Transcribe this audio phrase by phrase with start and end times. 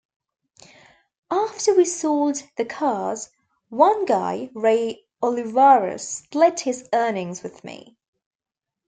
[1.29, 3.29] After we sold the cars,
[3.69, 7.99] one guy, Ray Olivaras, split his earnings with me.